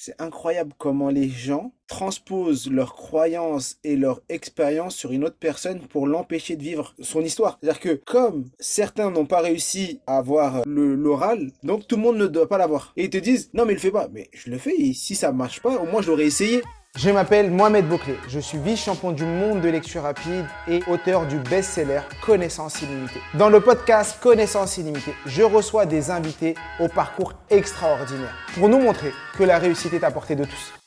[0.00, 5.80] C'est incroyable comment les gens transposent leurs croyances et leur expérience sur une autre personne
[5.88, 7.58] pour l'empêcher de vivre son histoire.
[7.60, 12.28] C'est-à-dire que comme certains n'ont pas réussi à avoir l'oral, donc tout le monde ne
[12.28, 12.92] doit pas l'avoir.
[12.96, 14.06] Et ils te disent non mais le fais pas.
[14.12, 16.62] Mais je le fais et si ça marche pas, au moins je l'aurais essayé.
[17.00, 21.38] Je m'appelle Mohamed Bouclé, je suis vice-champion du monde de lecture rapide et auteur du
[21.38, 23.20] best-seller Connaissance illimitée.
[23.34, 29.12] Dans le podcast Connaissance illimitée, je reçois des invités au parcours extraordinaire pour nous montrer
[29.36, 30.77] que la réussite est à portée de tous.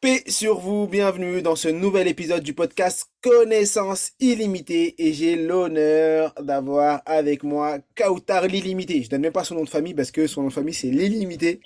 [0.00, 6.32] Paix sur vous, bienvenue dans ce nouvel épisode du podcast Connaissance illimitée et j'ai l'honneur
[6.40, 9.02] d'avoir avec moi Kautar l'illimité.
[9.02, 10.90] Je donne même pas son nom de famille parce que son nom de famille c'est
[10.90, 11.60] l'illimité.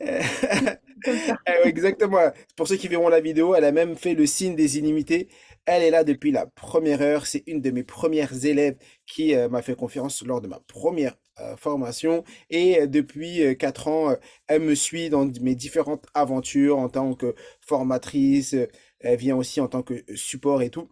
[1.06, 2.18] Eh exactement.
[2.56, 5.28] Pour ceux qui verront la vidéo, elle a même fait le signe des illimités.
[5.64, 7.24] Elle est là depuis la première heure.
[7.26, 11.16] C'est une de mes premières élèves qui euh, m'a fait confiance lors de ma première
[11.56, 12.24] formation.
[12.50, 14.14] Et euh, depuis quatre ans,
[14.46, 18.54] elle me suit dans mes différentes aventures en tant que formatrice.
[19.00, 20.88] Elle vient aussi en tant que support et tout.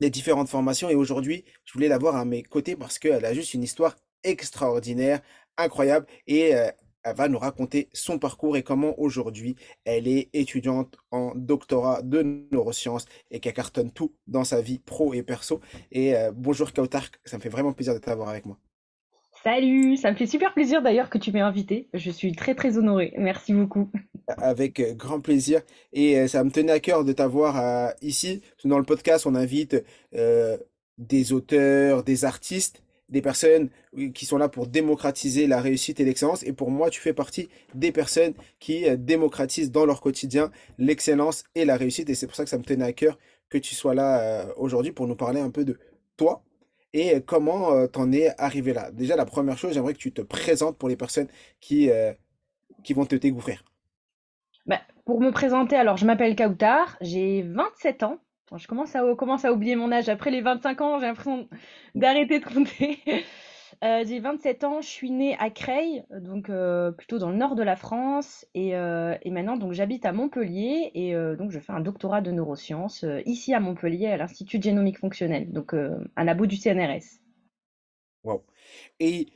[0.00, 0.90] Les différentes formations.
[0.90, 3.96] Et aujourd'hui, je voulais la voir à mes côtés parce qu'elle a juste une histoire
[4.24, 5.20] extraordinaire,
[5.56, 6.06] incroyable.
[6.26, 6.54] Et
[7.04, 12.22] elle va nous raconter son parcours et comment aujourd'hui elle est étudiante en doctorat de
[12.50, 15.60] neurosciences et qu'elle cartonne tout dans sa vie pro et perso.
[15.92, 18.58] Et euh, bonjour Kautar, ça me fait vraiment plaisir de t'avoir avec moi.
[19.44, 21.88] Salut, ça me fait super plaisir d'ailleurs que tu m'aies invité.
[21.92, 23.12] Je suis très très honorée.
[23.18, 23.90] Merci beaucoup.
[24.26, 25.60] Avec euh, grand plaisir.
[25.92, 28.42] Et euh, ça me tenait à cœur de t'avoir ici.
[28.64, 29.84] Dans le podcast, on invite
[30.98, 33.68] des auteurs, des artistes des personnes
[34.14, 36.42] qui sont là pour démocratiser la réussite et l'excellence.
[36.42, 41.44] Et pour moi, tu fais partie des personnes qui euh, démocratisent dans leur quotidien l'excellence
[41.54, 42.08] et la réussite.
[42.10, 44.52] Et c'est pour ça que ça me tenait à cœur que tu sois là euh,
[44.56, 45.78] aujourd'hui pour nous parler un peu de
[46.16, 46.43] toi
[46.94, 48.90] et euh, comment t'en es arrivé là?
[48.90, 51.28] Déjà, la première chose, j'aimerais que tu te présentes pour les personnes
[51.60, 51.90] qui,
[52.82, 53.62] qui vont te découvrir.
[54.64, 58.18] Bah, pour me présenter, alors je m'appelle Kautar, j'ai 27 ans
[58.56, 60.08] je commence à, commence à oublier mon âge.
[60.08, 61.48] Après les 25 ans, j'ai l'impression
[61.94, 62.98] d'arrêter de compter.
[63.82, 67.54] Euh, j'ai 27 ans, je suis née à Creil, donc euh, plutôt dans le nord
[67.54, 71.80] de la France, et, euh, maintenant donc j'habite à Montpellier et donc je fais un
[71.80, 77.20] doctorat de neurosciences ici à Montpellier à l'Institut génomique fonctionnel, donc un labo du CNRS.
[78.22, 78.44] Wow.
[79.00, 79.28] Et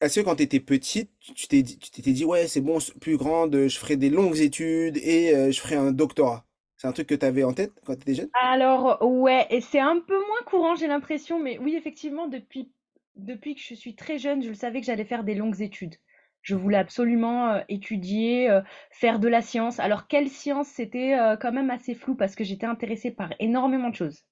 [0.00, 3.16] est-ce que quand tu étais petite, tu t'es tu t'étais dit ouais c'est bon, plus
[3.16, 6.44] grande, je ferai des longues études et je ferai un doctorat?
[6.82, 8.28] C'est un truc que tu avais en tête quand tu étais jeune?
[8.42, 12.72] Alors, ouais, et c'est un peu moins courant, j'ai l'impression, mais oui, effectivement, depuis,
[13.14, 15.94] depuis que je suis très jeune, je le savais que j'allais faire des longues études.
[16.40, 19.78] Je voulais absolument euh, étudier, euh, faire de la science.
[19.78, 20.66] Alors, quelle science?
[20.66, 24.24] C'était euh, quand même assez flou parce que j'étais intéressée par énormément de choses.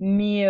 [0.00, 0.46] Mais,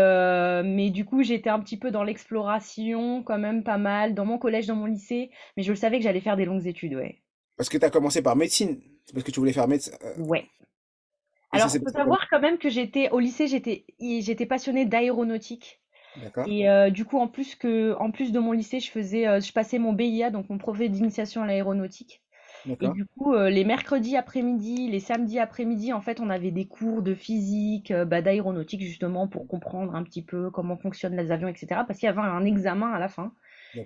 [0.64, 4.38] mais du coup, j'étais un petit peu dans l'exploration, quand même pas mal, dans mon
[4.38, 5.30] collège, dans mon lycée.
[5.56, 7.20] Mais je le savais que j'allais faire des longues études, ouais.
[7.56, 8.80] Parce que tu as commencé par médecine.
[9.12, 9.94] Parce que tu voulais faire médecine.
[10.18, 10.46] Ouais.
[11.56, 15.80] Alors, il faut savoir quand même que j'étais au lycée, j'étais passionnée d'aéronautique.
[16.46, 19.40] Et euh, du coup, en plus que, en plus de mon lycée, je faisais, euh,
[19.40, 22.22] je passais mon BIA, donc mon brevet d'initiation à l'aéronautique.
[22.80, 26.66] Et du coup, euh, les mercredis après-midi, les samedis après-midi, en fait, on avait des
[26.66, 31.46] cours de physique, bah, d'aéronautique justement pour comprendre un petit peu comment fonctionnent les avions,
[31.46, 31.82] etc.
[31.86, 33.32] Parce qu'il y avait un examen à la fin.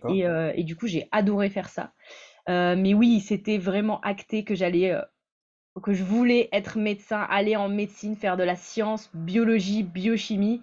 [0.09, 1.93] Et, et, du coup, j'ai adoré faire ça.
[2.49, 4.97] mais oui, c'était vraiment acté que j'allais
[5.81, 10.63] que je voulais être médecin, aller en médecine, faire de la science, biologie, biochimie.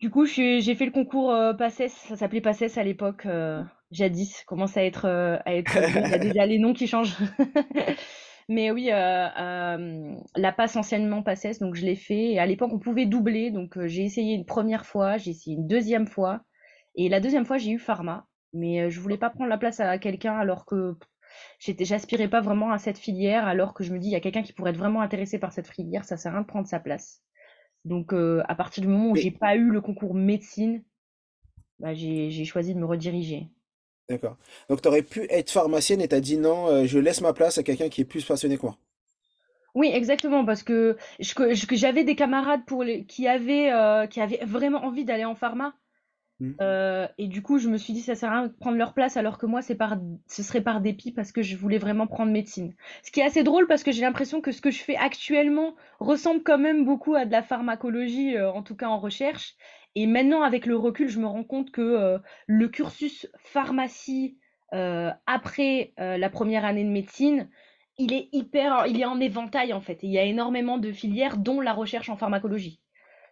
[0.00, 4.42] Du coup, j'ai fait le concours euh, PACES, ça s'appelait PACES à l'époque, euh, jadis,
[4.44, 7.16] commence à être, euh, à être il y a déjà les noms qui changent.
[8.50, 12.32] Mais oui, la passe enseignement PACES, donc je l'ai fait.
[12.32, 15.66] Et à l'époque, on pouvait doubler, donc j'ai essayé une première fois, j'ai essayé une
[15.66, 16.42] deuxième fois.
[16.94, 18.26] Et la deuxième fois, j'ai eu pharma.
[18.52, 20.94] Mais je voulais pas prendre la place à quelqu'un alors que
[21.58, 24.42] j'aspirais pas vraiment à cette filière, alors que je me dis, il y a quelqu'un
[24.42, 26.80] qui pourrait être vraiment intéressé par cette filière, ça sert à rien de prendre sa
[26.80, 27.22] place.
[27.84, 30.82] Donc, euh, à partir du moment où j'ai pas eu le concours médecine,
[31.78, 33.48] bah, j'ai choisi de me rediriger.
[34.08, 34.36] D'accord.
[34.68, 37.32] Donc, tu aurais pu être pharmacienne et tu as dit non, euh, je laisse ma
[37.32, 38.78] place à quelqu'un qui est plus passionné que moi.
[39.74, 44.84] Oui, exactement, parce que, j'avais des camarades pour les, qui, avaient, euh, qui avaient vraiment
[44.84, 45.74] envie d'aller en pharma,
[46.40, 46.52] Mmh.
[46.60, 48.92] Euh, et du coup, je me suis dit, ça sert à rien de prendre leur
[48.92, 49.96] place, alors que moi, c'est par,
[50.26, 52.74] ce serait par dépit parce que je voulais vraiment prendre médecine.
[53.02, 55.74] Ce qui est assez drôle parce que j'ai l'impression que ce que je fais actuellement
[56.00, 59.54] ressemble quand même beaucoup à de la pharmacologie, euh, en tout cas en recherche.
[59.94, 64.38] Et maintenant, avec le recul, je me rends compte que euh, le cursus pharmacie
[65.26, 67.48] après la première année de médecine,
[67.96, 70.00] il est hyper, il est en éventail en fait.
[70.02, 72.80] il y a énormément de filières, dont la recherche en pharmacologie.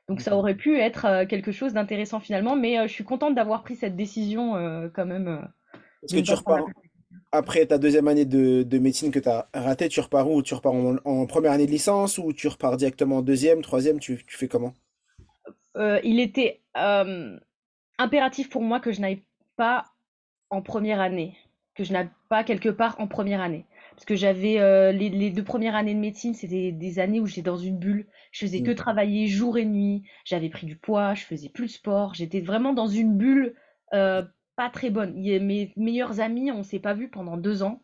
[0.08, 3.34] Donc ça aurait pu être euh, quelque chose d'intéressant finalement, mais euh, je suis contente
[3.34, 5.48] d'avoir pris cette décision euh, quand même.
[6.02, 6.64] Est-ce que, tu repars,
[7.30, 10.42] après ta deuxième année de, médecine que tu as ratée, tu repars où?
[10.42, 14.24] Tu repars en, première année de licence ou tu repars directement en deuxième, troisième, tu,
[14.26, 14.74] tu fais comment?
[15.76, 17.38] Euh, il était euh,
[17.98, 19.22] impératif pour moi que je n'aille
[19.56, 19.86] pas
[20.50, 21.36] en première année,
[21.74, 23.64] que je n'aille pas quelque part en première année.
[23.94, 27.42] Parce que j'avais euh, les, deux premières années de médecine, c'était des années où j'étais
[27.42, 28.06] dans une bulle.
[28.30, 30.02] Je faisais que travailler jour et nuit.
[30.24, 32.14] J'avais pris du poids, je faisais plus de sport.
[32.14, 33.54] J'étais vraiment dans une bulle
[33.90, 35.14] pas très bonne.
[35.14, 37.82] Mes meilleurs amis, on s'est pas vus pendant deux ans.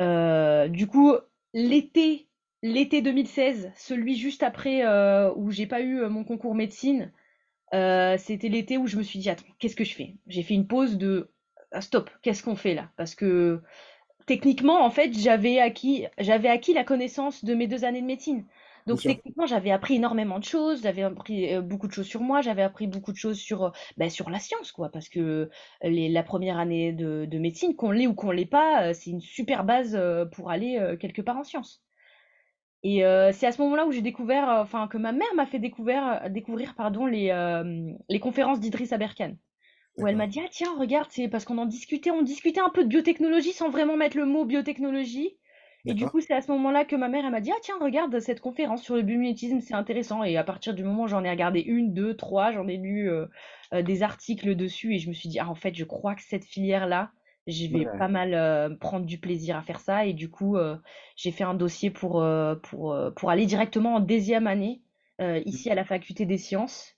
[0.00, 1.14] du coup,
[1.52, 2.30] l'été
[2.62, 7.12] l'été 2016, celui juste après euh, où j'ai pas eu euh, mon concours médecine,
[7.72, 10.16] euh, c'était l'été où je me suis dit attends, qu'est-ce que je fais?
[10.26, 11.30] J'ai fait une pause de
[11.72, 12.90] ah, stop, qu'est-ce qu'on fait là?
[12.96, 13.62] Parce que
[14.30, 18.46] techniquement, en fait, j'avais acquis, j'avais acquis la connaissance de mes deux années de médecine.
[18.86, 22.62] Donc techniquement, j'avais appris énormément de choses, j'avais appris beaucoup de choses sur moi, j'avais
[22.62, 25.50] appris beaucoup de choses sur, ben, sur la science, quoi, parce que
[25.82, 29.20] les, la première année de, de médecine, qu'on l'ait ou qu'on l'ait pas, c'est une
[29.20, 30.00] super base
[30.32, 31.82] pour aller quelque part en sciences.
[32.82, 35.46] Et euh, c'est à ce moment-là où j'ai découvert, euh, enfin que ma mère m'a
[35.46, 37.28] fait découvrir, euh, découvrir pardon, les,
[38.08, 39.34] les conférences d'Idriss Aberkan.
[40.00, 42.70] Où elle m'a dit, ah tiens, regarde, c'est parce qu'on en discutait, on discutait un
[42.70, 45.36] peu de biotechnologie sans vraiment mettre le mot biotechnologie.
[45.86, 47.76] Et du coup, c'est à ce moment-là que ma mère, elle m'a dit, ah tiens,
[47.80, 50.22] regarde cette conférence sur le biomimétisme, c'est intéressant.
[50.24, 53.10] Et à partir du moment où j'en ai regardé une, deux, trois, j'en ai lu
[53.72, 56.44] des articles dessus et je me suis dit, ah en fait, je crois que cette
[56.44, 57.12] filière-là,
[57.46, 60.06] je vais pas mal euh, prendre du plaisir à faire ça.
[60.06, 60.76] Et du coup euh,
[61.16, 64.82] j'ai fait un dossier pour, euh, pour, pour aller directement en deuxième année
[65.44, 66.96] ici à la faculté des sciences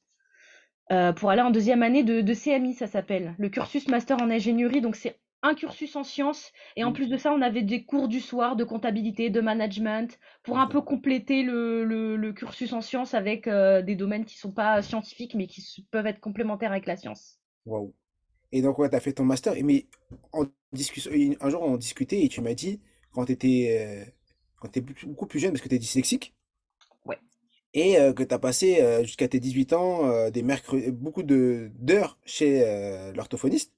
[1.17, 4.81] pour aller en deuxième année de, de CMI ça s'appelle le cursus master en ingénierie
[4.81, 6.95] donc c'est un cursus en sciences et en mmh.
[6.95, 10.67] plus de ça on avait des cours du soir de comptabilité de management pour un
[10.67, 15.47] peu compléter le, le, cursus en sciences avec des domaines qui sont pas scientifiques mais
[15.47, 17.39] qui peuvent être complémentaires avec la science.
[17.65, 17.95] Waouh
[18.53, 19.55] et donc, ouais, tu as fait ton master.
[19.65, 19.87] Mais
[20.33, 22.81] en discussion, un jour, on discutait et tu m'as dit,
[23.13, 26.35] quand tu étais, euh, beaucoup plus jeune, parce que tu es dyslexique,
[27.07, 27.19] ouais.
[27.75, 30.45] Et euh, que tu as passé euh, jusqu'à tes 18 ans des
[30.91, 32.65] beaucoup d'heures chez
[33.15, 33.73] l'orthophoniste.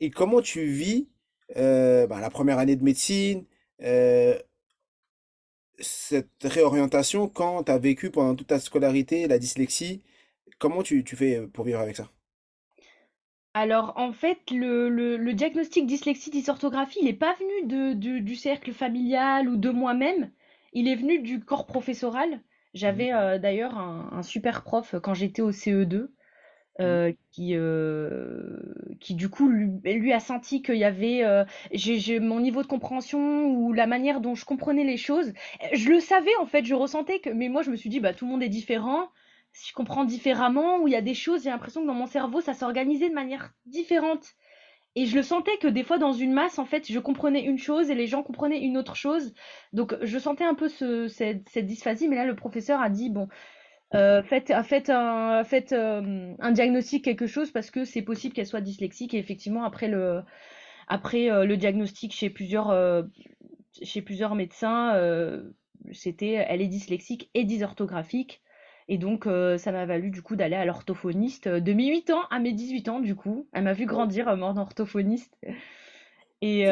[0.00, 1.08] Et comment tu vis
[1.54, 3.44] bah, la première année de médecine,
[5.78, 10.02] cette réorientation quand tu as vécu pendant toute ta scolarité la dyslexie?
[10.58, 12.10] Comment tu, tu fais pour vivre avec ça?
[13.52, 18.72] Alors, en fait, le, le, diagnostic dyslexie dysorthographie, il n'est pas venu de, du cercle
[18.72, 20.30] familial ou de moi-même,
[20.72, 22.40] il est venu du corps professoral.
[22.74, 23.16] J'avais mmh.
[23.16, 26.10] euh, d'ailleurs un, super prof quand j'étais au CE2
[26.80, 27.14] euh, mmh.
[27.32, 28.58] qui, euh,
[29.00, 31.24] qui du coup lui, a senti qu'il y avait
[31.72, 35.32] j'ai, mon niveau de compréhension ou la manière dont je comprenais les choses.
[35.72, 38.14] Je le savais en fait, je ressentais que mais moi je me suis dit bah
[38.14, 39.08] tout le monde est différent
[39.52, 42.06] si je comprends différemment, où il y a des choses, j'ai l'impression que dans mon
[42.06, 44.34] cerveau, ça s'organisait de manière différente.
[44.96, 47.58] Et je le sentais que des fois, dans une masse, en fait, je comprenais une
[47.58, 49.32] chose et les gens comprenaient une autre chose.
[49.72, 52.08] Donc, je sentais un peu ce, cette, dysphasie.
[52.08, 53.28] Mais là, le professeur a dit, bon,
[53.94, 59.14] euh, faites, faites euh, un diagnostic, quelque chose, parce que c'est possible qu'elle soit dyslexique.
[59.14, 60.22] Et effectivement, après le,
[60.88, 62.74] après, euh, le diagnostic chez plusieurs,
[63.82, 65.40] chez plusieurs médecins,
[65.92, 68.42] c'était, elle est dyslexique et dysorthographique.
[68.92, 72.10] Et donc, euh, ça m'a valu du coup d'aller à l'orthophoniste euh, de mes 8
[72.10, 73.46] ans à mes 18 ans, du coup.
[73.52, 75.38] Elle m'a vu grandir euh, en orthophoniste.
[76.42, 76.62] Et,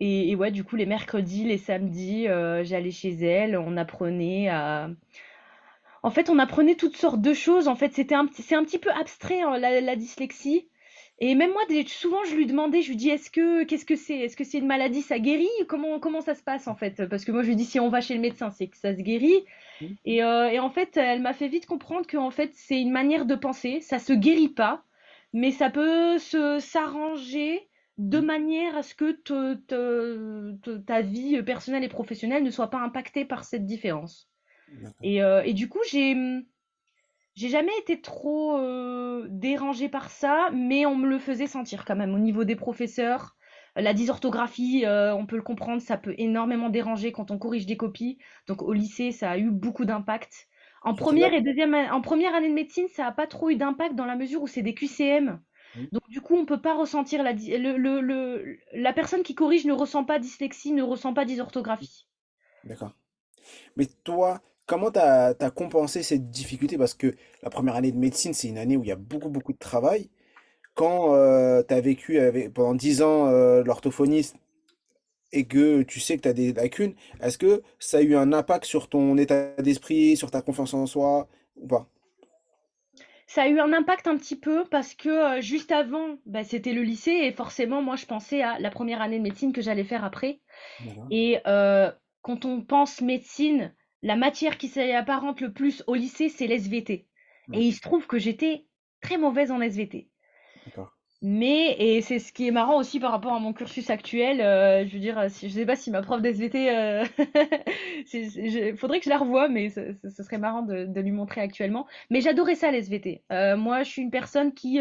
[0.00, 2.24] et, ouais, du coup, les mercredis, les samedis,
[2.62, 4.90] j'allais chez elle, on apprenait à.
[6.02, 7.68] En fait, on apprenait toutes sortes de choses.
[7.68, 10.68] En fait, c'était un, c'est un petit peu abstrait, hein, la, dyslexie.
[11.20, 14.18] Et même moi, souvent, je lui demandais, je lui dis, est-ce que, qu'est-ce que c'est
[14.18, 15.48] Est-ce que c'est une maladie, ça guérit?
[15.68, 17.06] Comment, comment ça se passe en fait?
[17.06, 18.94] Parce que moi, je lui dis, si on va chez le médecin, c'est que ça
[18.94, 19.44] se guérit.
[19.80, 19.86] Mmh.
[20.08, 23.26] Euh, et, en fait, elle m'a fait vite comprendre que en fait, c'est une manière
[23.26, 24.82] de penser, ça se guérit pas,
[25.32, 28.24] mais ça peut se s'arranger de mmh.
[28.24, 29.12] manière à ce que
[30.86, 34.28] ta vie personnelle et professionnelle ne soit pas impactée par cette différence.
[35.02, 36.16] Et, euh, et, du coup, j'ai
[37.34, 41.96] j'ai jamais été trop euh, dérangée par ça, mais on me le faisait sentir quand
[41.96, 43.36] même au niveau des professeurs.
[43.76, 47.76] La dysorthographie, euh, on peut le comprendre, ça peut énormément déranger quand on corrige des
[47.76, 48.18] copies.
[48.46, 50.48] Donc au lycée, ça a eu beaucoup d'impact.
[50.82, 53.96] En première et deuxième, en première année de médecine, ça n'a pas trop eu d'impact
[53.96, 55.40] dans la mesure où c'est des QCM.
[55.74, 55.84] Mmh.
[55.90, 60.04] Donc du coup, on peut pas ressentir la, le, la personne qui corrige ne ressent
[60.04, 62.06] pas dyslexie, ne ressent pas dysorthographie.
[62.62, 62.92] D'accord.
[63.76, 66.78] Mais toi, comment tu as, compensé cette difficulté?
[66.78, 69.28] Parce que la première année de médecine, c'est une année où il y a beaucoup,
[69.28, 70.08] beaucoup de travail
[70.74, 74.36] quand euh, tu as vécu avec, pendant 10 ans euh, l'orthophoniste
[75.32, 78.32] et que tu sais que tu as des lacunes, est-ce que ça a eu un
[78.32, 81.88] impact sur ton état d'esprit, sur ta confiance en soi ou pas?
[83.26, 86.82] ça a eu un impact un petit peu parce que juste avant, bah, c'était le
[86.82, 90.04] lycée et forcément, moi, je pensais à la première année de médecine que j'allais faire
[90.04, 90.40] après.
[91.10, 97.06] Et quand on pense médecine, la matière qui s'apparente le plus au lycée, c'est l'SVT.
[97.52, 98.66] Et il se trouve que j'étais
[99.00, 100.08] très mauvaise en SVT.
[101.22, 104.86] Mais, et c'est ce qui est marrant aussi par rapport à mon cursus actuel, euh,
[104.86, 107.04] je veux dire, si, je sais pas si ma prof d'SVT, euh,
[108.12, 111.86] il faudrait que je la revoie, mais ce, serait marrant de, lui montrer actuellement.
[112.10, 113.24] Mais j'adorais ça, l'SVT.
[113.32, 114.80] Euh, moi, je suis une personne qui,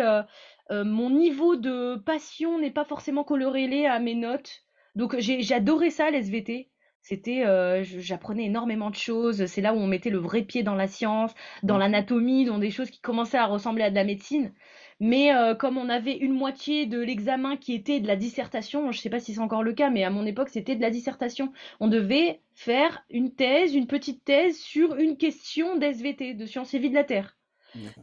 [0.70, 4.66] mon niveau de passion n'est pas forcément corrélé à mes notes.
[4.96, 6.73] Donc, j'adorais ça, l'SVT.
[7.04, 7.44] C'était,
[7.84, 9.46] j'apprenais énormément de choses.
[9.46, 12.72] C'est là où on mettait le vrai pied dans la science, dans l'anatomie, dans des
[12.72, 14.54] choses qui commençaient à ressembler à de la médecine.
[15.00, 18.98] Mais euh, comme on avait une moitié de l'examen qui était de la dissertation, je
[18.98, 20.90] ne sais pas si c'est encore le cas, mais à mon époque c'était de la
[20.90, 21.52] dissertation.
[21.82, 26.80] On devait faire une thèse, une petite thèse sur une question d'SVT, de sciences et
[26.80, 27.38] vie de la Terre.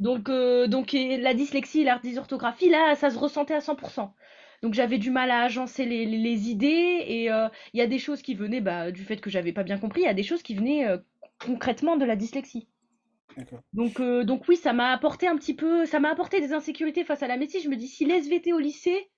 [0.01, 4.13] Donc, euh, donc la dyslexie et la dysorthographie, là, ça se ressentait à 100%.
[4.63, 8.21] Donc j'avais du mal à agencer les, idées et euh, il y a des choses
[8.21, 10.43] qui venaient bah, du fait que j'avais pas bien compris, il y a des choses
[10.43, 10.87] qui venaient
[11.39, 12.69] concrètement de la dyslexie.
[13.73, 17.05] Donc, euh, donc oui, ça m'a apporté un petit peu, ça m'a apporté des insécurités
[17.05, 17.61] face à la médecine.
[17.63, 19.11] Je me dis, si l'SVT au lycée,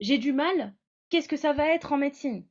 [0.00, 0.74] j'ai du mal,
[1.10, 2.46] qu'est-ce que ça va être en médecine?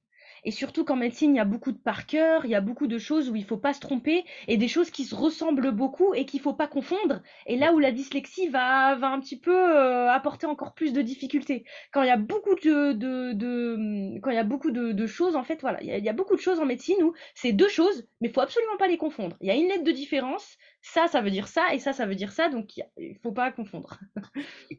[0.46, 2.88] Et surtout qu'en médecine, il y a beaucoup de par cœur, il y a beaucoup
[2.88, 6.14] de choses où il faut pas se tromper et des choses qui se ressemblent beaucoup
[6.14, 7.22] et qu'il faut pas confondre.
[7.46, 11.66] Et là où la dyslexie va, un petit peu euh, apporter encore plus de difficultés.
[11.92, 15.44] Quand il y a beaucoup de, de quand il y a beaucoup de, choses, en
[15.44, 17.52] fait, voilà, il y, a, il y, a, beaucoup de choses en médecine où c'est
[17.52, 19.36] deux choses, mais il faut absolument pas les confondre.
[19.42, 20.58] Il y a une lettre de différence.
[20.86, 22.50] Ça, ça veut dire ça et ça, ça veut dire ça.
[22.50, 23.98] Donc, il faut pas confondre.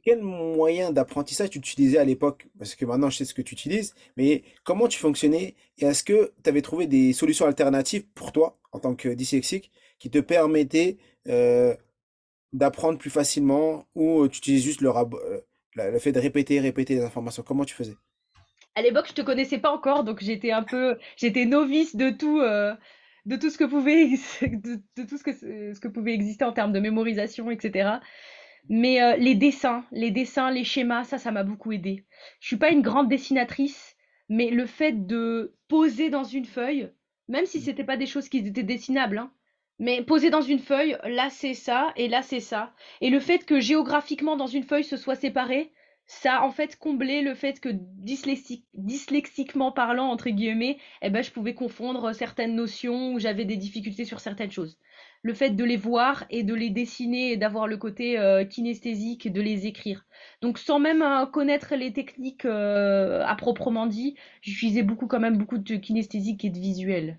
[0.04, 2.46] quel moyen d'apprentissage tu utilisais à l'époque?
[2.58, 5.54] Parce que maintenant, je sais ce que tu utilises, mais comment tu fonctionnais?
[5.78, 9.72] Et est-ce que tu avais trouvé des solutions alternatives pour toi, en tant que dyslexique,
[9.98, 11.74] qui te permettaient euh,
[12.52, 15.40] d'apprendre plus facilement ou tu utilises juste le, euh,
[15.74, 17.42] le fait de répéter, répéter les informations?
[17.42, 17.96] Comment tu faisais?
[18.74, 22.40] À l'époque, je te connaissais pas encore, donc j'étais un peu, j'étais novice de tout,
[22.40, 22.74] euh,
[23.26, 24.06] de tout ce que pouvait,
[24.42, 27.98] de, tout ce que, ce que pouvait exister en termes de mémorisation, etc.
[28.68, 32.06] Mais les dessins, les dessins, les schémas, ça, ça m'a beaucoup aidé.
[32.40, 33.94] Je suis pas une grande dessinatrice,
[34.28, 36.90] mais le fait de poser dans une feuille,
[37.28, 37.62] même si mmh.
[37.62, 39.32] c'était pas des choses qui étaient dessinables, hein,
[39.78, 42.72] mais poser dans une feuille, là c'est ça et là c'est ça.
[43.00, 45.72] Et le fait que géographiquement dans une feuille ce soit séparé,
[46.06, 51.30] ça a en fait comblé le fait que dyslexiquement parlant, entre guillemets, eh ben, je
[51.30, 54.78] pouvais confondre certaines notions ou j'avais des difficultés sur certaines choses
[55.24, 59.32] le fait de les voir et de les dessiner et d'avoir le côté euh, kinesthésique
[59.32, 60.04] de les écrire.
[60.42, 65.38] Donc sans même euh, connaître les techniques euh, à proprement dit, j'utilisais beaucoup quand même
[65.38, 67.18] beaucoup de kinesthésique et de visuel.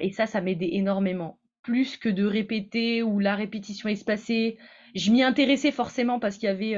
[0.00, 1.38] et ça, ça m'aidait énormément.
[1.62, 4.56] Plus que de répéter ou la répétition espacée.
[4.94, 6.74] Je m'y intéressais forcément parce qu'il y avait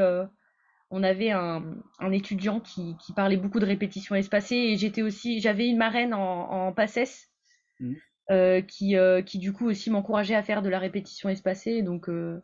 [0.92, 1.62] on avait un,
[2.12, 6.72] étudiant qui, parlait beaucoup de répétition espacée et j'étais aussi j'avais une marraine en, en
[6.72, 7.30] PACES
[7.80, 7.94] mmh.
[8.30, 11.82] Euh, qui, euh, qui du coup aussi m'encourageait à faire de la répétition espacée.
[11.82, 12.40] Donc, euh,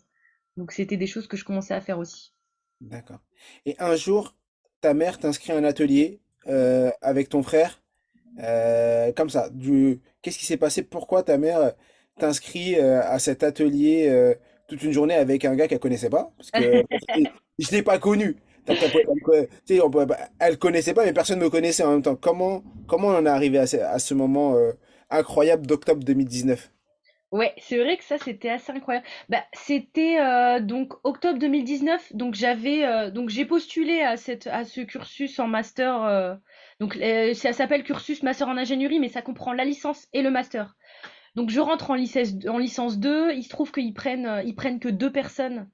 [0.56, 2.34] donc c'était des choses que je commençais à faire aussi.
[2.80, 3.20] D'accord.
[3.64, 4.34] Et un jour,
[4.80, 6.20] ta mère t'inscrit à un atelier
[7.02, 7.82] avec ton frère,
[9.16, 9.50] comme ça.
[9.50, 10.00] Du...
[10.22, 10.82] Qu'est-ce qui s'est passé?
[10.82, 11.74] Pourquoi ta mère
[12.18, 14.34] t'inscrit à cet atelier
[14.66, 16.32] toute une journée avec un gars qu'elle connaissait pas?
[16.36, 16.84] Parce que
[17.58, 18.36] je l'ai pas connu.
[20.38, 22.16] Elle connaissait pas, mais personne ne me connaissait en même temps.
[22.16, 24.56] Comment, comment on en est arrivé à ce, moment
[25.10, 26.70] incroyable d'octobre 2019.
[27.30, 29.06] Ouais, c'est vrai que ça c'était assez incroyable.
[29.28, 34.64] Bah, c'était euh, donc octobre 2019, donc j'avais euh, donc j'ai postulé à cette à
[34.64, 36.02] ce cursus en master.
[36.04, 36.34] Euh,
[36.80, 36.98] donc
[37.34, 40.74] ça s'appelle cursus master en ingénierie, mais ça comprend la licence et le master.
[41.34, 43.32] Donc je rentre en licence en licence 2.
[43.34, 45.68] Il se trouve qu'ils prennent ils prennent que deux personnes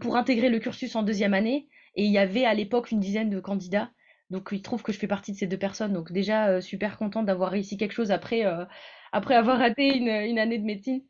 [0.00, 3.30] pour intégrer le cursus en deuxième année, et il y avait à l'époque une dizaine
[3.30, 3.90] de candidats.
[4.30, 5.92] Donc il trouve que je fais partie de ces deux personnes.
[5.92, 8.64] Donc déjà, euh, super contente d'avoir réussi quelque chose après, euh,
[9.12, 11.02] après avoir raté une, année de médecine.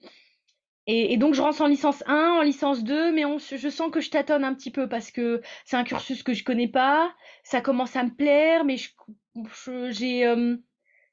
[0.88, 4.11] Et, donc je rentre en licence 1, en licence 2, mais je sens que je
[4.11, 7.12] tâtonne un petit peu parce que c'est un cursus que je connais pas.
[7.42, 8.76] Ça commence à me plaire, mais
[9.90, 10.56] j'ai euh,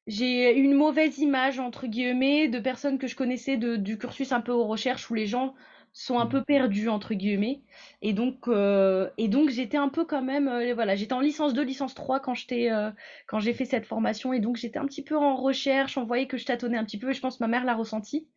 [0.05, 4.41] j'ai une mauvaise image, entre guillemets, de personnes que je connaissais de, du cursus un
[4.41, 5.55] peu aux recherches où les gens
[5.93, 6.29] sont un mmh.
[6.29, 7.61] peu perdus entre guillemets.
[8.01, 11.53] Et donc euh, et donc j'étais un peu quand même euh, voilà j'étais en licence
[11.53, 12.89] 2 licence 3 quand j'étais euh,
[13.27, 14.33] quand j'ai fait cette formation.
[14.33, 16.97] Et donc j'étais un petit peu en recherche on voyait que je tâtonnais un petit
[16.97, 18.27] peu et je pense que ma mère l'a ressenti.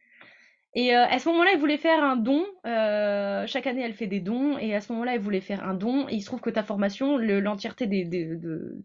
[0.75, 2.44] Et à ce moment-là elle voulait faire un don
[3.46, 6.06] chaque année elle fait des dons et à ce moment-là elle voulait faire un don.
[6.10, 8.76] Et il se trouve que ta formation l'entièreté des, des, de,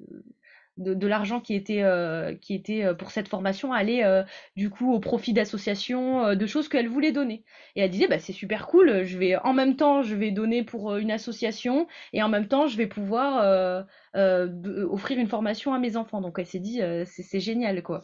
[0.82, 2.34] de, l'argent qui était, euh,
[2.70, 4.24] euh, pour cette formation allait euh,
[4.56, 7.44] du coup au profit d'associations, de choses qu'elle voulait donner.
[7.76, 10.64] Et elle disait, bah, c'est super cool, je vais, en même temps, je vais donner
[10.64, 15.98] pour une association et en même temps, je vais pouvoir offrir une formation à mes
[15.98, 16.22] enfants.
[16.22, 18.02] Donc elle s'est dit, c'est génial, quoi.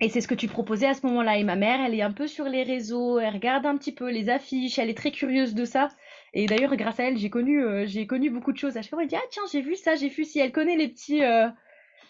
[0.00, 1.38] Et c'est ce que tu proposais à ce moment-là.
[1.38, 4.10] Et ma mère, elle est un peu sur les réseaux, elle regarde un petit peu
[4.10, 5.88] les affiches, elle est très curieuse de ça.
[6.36, 8.76] Et d'ailleurs, grâce à elle, j'ai connu, euh, j'ai connu beaucoup de choses.
[8.76, 10.76] À chaque fois, elle dit Ah, tiens, j'ai vu ça, j'ai vu si elle connaît
[10.76, 11.22] les petits.
[11.22, 11.46] Euh...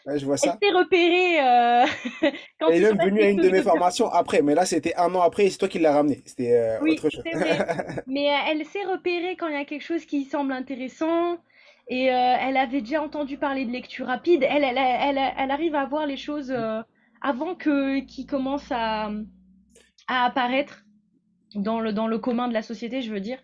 [0.06, 0.58] Ouais, je vois ça.
[0.60, 1.36] Elle s'est repérée.
[2.60, 5.20] Elle est même venue à une de mes formations après, mais là, c'était un an
[5.20, 6.22] après et c'est toi qui l'as ramenée.
[6.24, 7.22] C'était euh, oui, autre chose.
[7.32, 7.58] Vrai.
[8.06, 11.38] mais elle s'est repérée quand il y a quelque chose qui semble intéressant.
[11.88, 14.42] Et elle avait déjà entendu parler de lecture rapide.
[14.48, 16.54] Elle, elle, elle, elle, arrive à voir les choses
[17.20, 19.10] avant que qu'ils commencent à,
[20.08, 20.84] à apparaître
[21.54, 23.38] dans le, dans le commun de la société, je veux dire.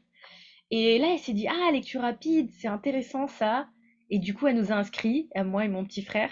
[0.70, 3.68] Et là, elle s'est dit, ah, lecture rapide, c'est intéressant ça.
[4.10, 6.30] Et du coup, elle nous a inscrits, à moi et mon petit frère.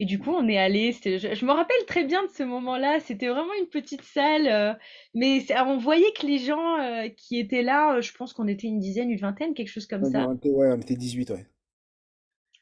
[0.00, 0.92] Et du coup, on est allé.
[0.92, 3.00] Je, je, me rappelle très bien de ce moment-là.
[3.00, 4.72] C'était vraiment une petite salle, euh,
[5.14, 8.68] mais on voyait que les gens euh, qui étaient là, euh, je pense qu'on était
[8.68, 10.28] une dizaine, une vingtaine, quelque chose comme ça.
[10.28, 11.46] On était, ouais, on était 18, ouais.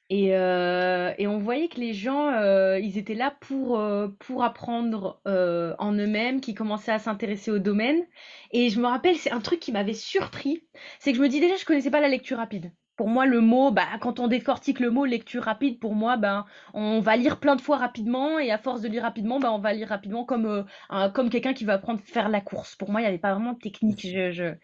[0.09, 2.31] Et, et, on voyait que les gens,
[2.77, 3.83] ils étaient là pour,
[4.21, 8.05] pour apprendre en eux-mêmes, qui commençaient à s'intéresser au domaine.
[8.53, 10.63] Et je me rappelle, c'est un truc qui m'avait surpris,
[11.01, 12.73] c'est que je me dis déjà, je connaissais pas la lecture rapide.
[12.97, 16.47] Pour moi, le mot, bah, quand on décortique le mot lecture rapide, pour moi, ben,
[16.73, 19.59] on va lire plein de fois rapidement, et à force de lire rapidement, ben, on
[19.59, 20.65] va lire rapidement comme,
[21.13, 22.75] comme quelqu'un qui va apprendre à faire la course.
[22.75, 24.55] Pour moi, il n'y avait pas vraiment de technique, je, je,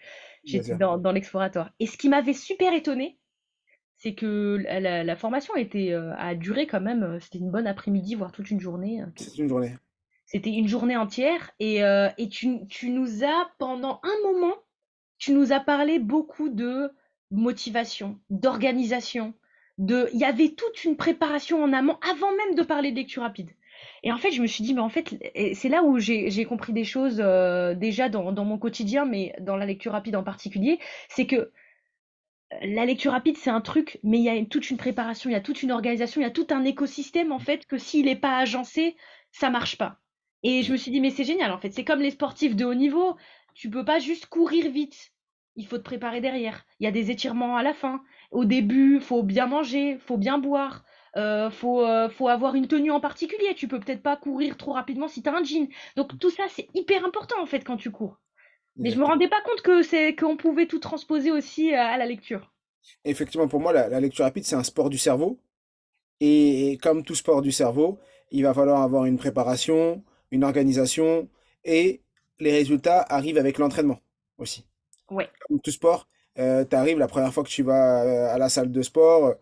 [0.44, 1.70] j'étais dans, dans l'exploratoire.
[1.78, 3.18] Et ce qui m'avait super étonné,
[4.02, 8.16] c'est que la, formation était, euh, a duré quand même, euh, c'était une bonne après-midi,
[8.16, 9.00] voire toute une journée.
[9.00, 9.76] Euh, c'était une journée.
[10.26, 11.52] C'était une journée entière.
[11.60, 14.54] Et, et tu, tu, nous as, pendant un moment,
[15.18, 16.90] tu nous as parlé beaucoup de
[17.30, 19.34] motivation, d'organisation.
[19.76, 20.08] De...
[20.14, 23.50] Il y avait toute une préparation en amont avant même de parler de lecture rapide.
[24.02, 25.14] Et en fait, je me suis dit, mais en fait,
[25.54, 27.18] c'est là où j'ai compris des choses
[27.76, 30.78] déjà dans, dans, mon quotidien, mais dans la lecture rapide en particulier,
[31.10, 31.52] c'est que
[32.60, 35.36] la lecture rapide, c'est un truc, mais il y a toute une préparation, il y
[35.36, 38.16] a toute une organisation, il y a tout un écosystème en fait que s'il n'est
[38.16, 38.96] pas agencé,
[39.30, 39.98] ça marche pas.
[40.42, 41.72] Et je me suis dit, mais c'est génial en fait.
[41.72, 43.16] C'est comme les sportifs de haut niveau.
[43.54, 45.12] Tu peux pas juste courir vite.
[45.56, 46.64] Il faut te préparer derrière.
[46.80, 48.02] Il y a des étirements à la fin.
[48.30, 50.84] Au début, faut bien manger, faut bien boire.
[51.16, 53.54] Euh, faut, euh, avoir une tenue en particulier.
[53.54, 55.68] Tu peux peut-être pas courir trop rapidement si tu as un jean.
[55.96, 58.18] Donc tout ça, c'est hyper important en fait quand tu cours.
[58.76, 62.06] Mais je me rendais pas compte que c'est qu'on pouvait tout transposer aussi à la
[62.06, 62.52] lecture.
[63.04, 65.38] Effectivement, pour moi, la, lecture rapide, c'est un sport du cerveau.
[66.20, 67.98] Et, comme tout sport du cerveau,
[68.30, 71.28] il va falloir avoir une préparation, une organisation,
[71.64, 72.00] et
[72.40, 74.00] les résultats arrivent avec l'entraînement
[74.38, 74.64] aussi.
[75.10, 75.28] Ouais.
[75.48, 76.08] Comme tout sport,
[76.38, 79.34] euh, tu arrives la première fois que tu vas euh, à la salle de sport,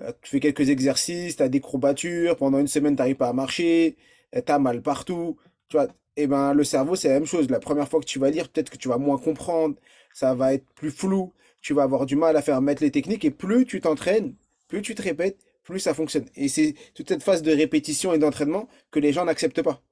[0.00, 3.28] euh, tu fais quelques exercices, tu as des courbatures, pendant une semaine, tu n'arrives pas
[3.28, 3.96] à marcher,
[4.32, 5.38] tu as mal partout.
[5.68, 7.50] Tu vois, et ben, le cerveau, c'est la même chose.
[7.50, 9.76] La première fois que tu vas lire, peut-être que tu vas moins comprendre,
[10.12, 13.24] ça va être plus flou, tu vas avoir du mal à faire mettre les techniques,
[13.24, 14.34] et plus tu t'entraînes,
[14.68, 16.26] plus tu te répètes, plus ça fonctionne.
[16.36, 19.82] Et c'est toute cette phase de répétition et d'entraînement que les gens n'acceptent pas.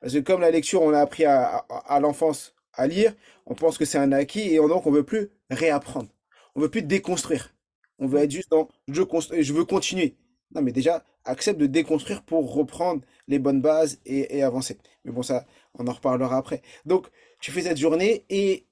[0.00, 1.64] Parce que comme la lecture, on a appris à,
[2.00, 3.14] l'enfance à lire,
[3.46, 6.08] on pense que c'est un acquis, et donc on ne veut plus réapprendre.
[6.54, 7.54] On ne veut plus déconstruire.
[7.98, 9.02] On veut être juste dans je,
[9.40, 10.16] je veux continuer.
[10.54, 14.78] Non, mais déjà, accepte de déconstruire pour reprendre les bonnes bases et avancer.
[15.04, 15.46] Mais bon, ça,
[15.78, 16.62] on en reparlera après.
[16.84, 17.08] Donc,
[17.40, 18.66] tu fais cette journée et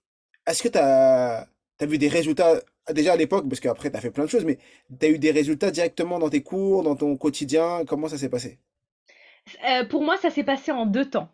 [0.47, 1.47] est-ce que tu as,
[1.81, 2.61] vu des résultats
[2.93, 4.59] déjà à l'époque, parce qu'après tu as fait plein de choses, mais
[4.99, 7.85] tu as eu des résultats directement dans tes cours, dans ton quotidien?
[7.87, 8.59] Comment ça s'est passé?
[9.69, 11.29] Euh, Pour moi, ça s'est passé en deux temps.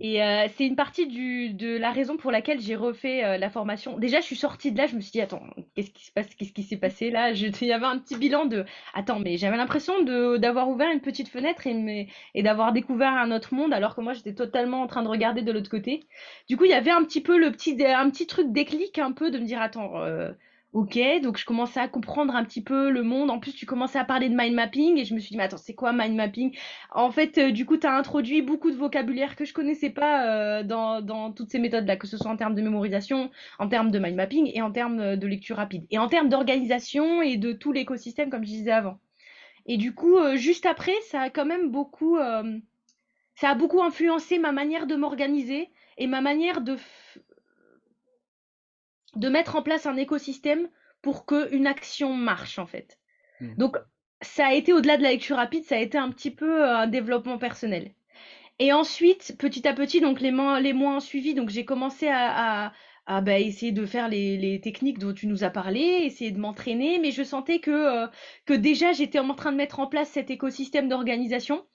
[0.00, 3.96] Et euh, c'est une partie de la raison pour laquelle j'ai refait euh, la formation.
[3.98, 5.42] Déjà, je suis sortie de là, je me suis dit, attends,
[5.74, 7.30] qu'est-ce qui s'est passé là?
[7.30, 11.28] Il y avait un petit bilan de, attends, mais j'avais l'impression d'avoir ouvert une petite
[11.28, 12.08] fenêtre et,
[12.42, 15.52] d'avoir découvert un autre monde, alors que moi, j'étais totalement en train de regarder de
[15.52, 16.00] l'autre côté.
[16.48, 19.38] Du coup, il y avait un petit peu un petit truc déclic un peu de
[19.38, 20.02] me dire, attends.
[20.02, 20.32] Euh,
[20.74, 23.30] Ok, donc je commençais à comprendre un petit peu le monde.
[23.30, 25.44] En plus, tu commençais à parler de mind mapping et je me suis dit, mais
[25.44, 26.52] attends, c'est quoi mind mapping?
[26.90, 30.26] En fait, euh, du coup, tu as introduit beaucoup de vocabulaire que je connaissais pas
[30.26, 34.00] euh, dans, toutes ces méthodes-là, que ce soit en termes de mémorisation, en termes de
[34.00, 35.86] mind mapping et en termes euh, de lecture rapide.
[35.92, 38.98] Et en termes d'organisation et de tout l'écosystème, comme je disais avant.
[39.66, 44.52] Et du coup, juste après, ça a quand même beaucoup, ça a beaucoup influencé ma
[44.52, 46.76] manière de m'organiser et ma manière de
[49.16, 50.68] de mettre en place un écosystème
[51.02, 52.98] pour qu'une action marche en fait.
[53.40, 53.54] Mmh.
[53.56, 53.76] Donc
[54.22, 56.76] ça a été au-delà de la lecture rapide, ça a été un petit peu euh,
[56.76, 57.92] un développement personnel.
[58.58, 62.06] Et ensuite, petit à petit, donc les mois, les mois ont suivi, donc j'ai commencé
[62.08, 62.72] à,
[63.06, 66.98] à bah, essayer de faire les, techniques dont tu nous as parlé, essayer de m'entraîner,
[66.98, 68.06] mais je sentais que,
[68.46, 71.66] que déjà j'étais en train de mettre en place cet écosystème d'organisation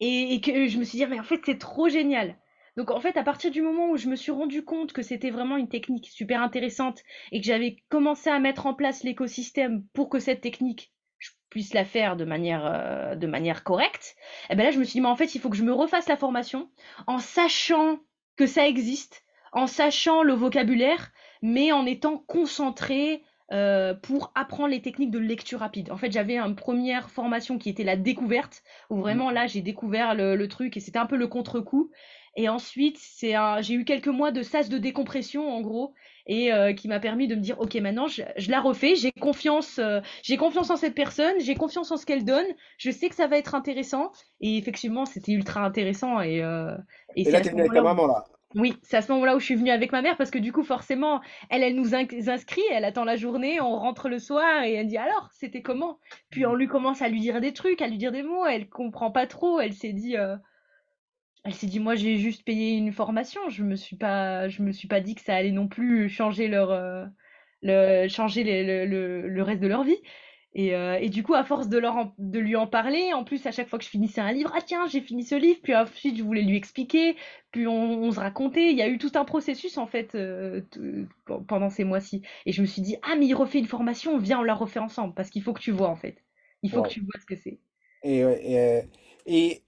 [0.00, 2.36] et, et, que je me suis dit, mais en fait, c'est trop génial.
[2.76, 5.30] Donc en fait, à partir du moment où je me suis rendu compte que c'était
[5.30, 7.00] vraiment une technique super intéressante
[7.32, 11.74] et que j'avais commencé à mettre en place l'écosystème pour que cette technique je puisse
[11.74, 14.14] la faire de manière, euh, de manière correcte,
[14.48, 15.64] et eh ben là je me suis dit mais en fait il faut que je
[15.64, 16.70] me refasse la formation
[17.06, 17.98] en sachant
[18.36, 21.10] que ça existe, en sachant le vocabulaire,
[21.42, 25.90] mais en étant concentré euh, pour apprendre les techniques de lecture rapide.
[25.90, 30.14] En fait, j'avais une première formation qui était la découverte, où vraiment là, j'ai découvert
[30.14, 31.90] le, le, truc et c'était un peu le contre-coup.
[32.36, 35.94] Et ensuite, c'est j'ai eu quelques mois de sas de décompression, en gros,
[36.26, 39.78] et euh, qui m'a permis de me dire, ok, maintenant, je, la refais, j'ai confiance,
[39.78, 42.46] euh, j'ai confiance en cette personne, j'ai confiance en ce qu'elle donne,
[42.78, 44.12] je sais que ça va être intéressant.
[44.40, 46.20] Et effectivement, c'était ultra intéressant.
[46.20, 46.76] Et, euh,
[47.16, 48.24] et, là, t'es venue avec ta maman, là
[48.56, 50.52] oui, c'est à ce moment-là où je suis venue avec ma mère parce que du
[50.52, 54.72] coup, forcément, elle, elle nous inscrit, elle attend la journée, on rentre le soir et
[54.72, 56.00] elle dit alors, c'était comment?
[56.30, 58.68] Puis on lui commence à lui dire des trucs, à lui dire des mots, elle
[58.68, 60.16] comprend pas trop, elle s'est dit,
[61.44, 63.48] elle s'est dit, moi, j'ai juste payé une formation.
[63.48, 66.48] Je me suis pas, je me suis pas dit que ça allait non plus changer
[66.48, 67.06] leur, euh,
[67.62, 68.84] le, changer le,
[69.26, 69.98] le, reste de leur vie.
[70.52, 73.46] Et, euh, et, du coup, à force de, leur de lui en parler, en plus,
[73.46, 75.76] à chaque fois que je finissais un livre, ah tiens, j'ai fini ce livre, puis
[75.76, 77.14] ensuite je voulais lui expliquer,
[77.52, 78.72] puis on, se racontait.
[78.72, 80.62] Il y a eu tout un processus, en fait, euh,
[81.46, 82.22] pendant ces mois-ci.
[82.46, 84.80] Et je me suis dit, ah, mais il refait une formation, viens, on la refait
[84.80, 86.16] ensemble, parce qu'il faut que tu vois, en fait.
[86.62, 87.60] Il faut que tu vois ce que c'est.
[88.02, 88.82] Et, et,
[89.26, 89.62] et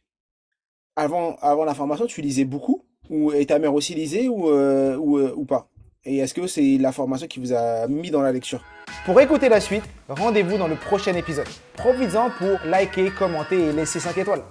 [0.96, 4.96] avant, avant la formation, tu lisais beaucoup ou, Et ta mère aussi lisait ou, euh,
[4.96, 5.68] ou, euh, ou pas?
[6.04, 8.62] Et est-ce que c'est la formation qui vous a mis dans la lecture?
[9.04, 11.46] Pour écouter la suite, rendez-vous dans le prochain épisode.
[11.74, 14.42] Profites-en pour liker, commenter et laisser 5 étoiles.